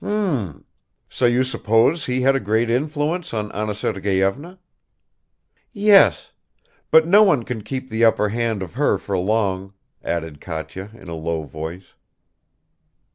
"Hm! 0.00 0.66
So 1.08 1.24
you 1.24 1.42
suppose 1.42 2.04
he 2.04 2.20
had 2.20 2.36
a 2.36 2.40
great 2.40 2.68
influence 2.68 3.32
on 3.32 3.50
Anna 3.52 3.74
Sergeyevna?" 3.74 4.58
"Yes. 5.72 6.30
But 6.90 7.06
no 7.06 7.22
one 7.22 7.42
can 7.42 7.62
keep 7.62 7.88
the 7.88 8.04
upper 8.04 8.28
hand 8.28 8.60
of 8.62 8.74
her 8.74 8.98
for 8.98 9.16
long," 9.16 9.72
added 10.04 10.42
Katya 10.42 10.90
in 10.92 11.08
a 11.08 11.14
low 11.14 11.44
voice. 11.44 11.94